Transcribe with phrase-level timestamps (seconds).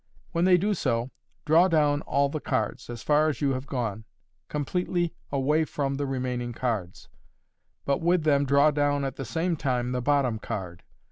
[0.31, 1.11] When they do so,
[1.45, 4.05] draw down all the cards, as far as you have gone,
[4.49, 7.07] com pletely away from the remaining cards;
[7.85, 10.81] but with them draw down at the same time the bottom card.